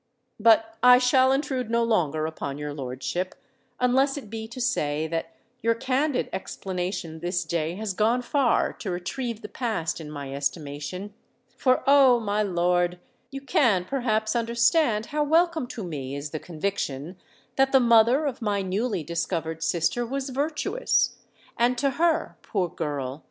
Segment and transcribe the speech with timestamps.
[0.39, 5.75] But I shall intrude no longer upon your lordship—unless it be to say that your
[5.75, 11.13] candid explanation this day has gone far to retrieve the past in my estimation.
[11.55, 12.19] For, oh!
[12.19, 17.17] my lord—you can perhaps understand how welcome to me is the conviction
[17.55, 23.19] that the mother of my newly discovered sister was virtuous:—and to her, poor girl!